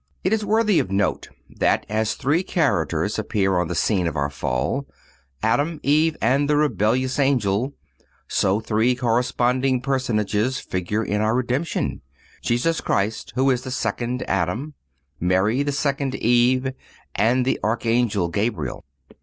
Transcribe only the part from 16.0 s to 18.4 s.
Eve, and the Archangel